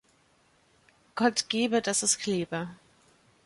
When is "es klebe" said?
2.01-2.67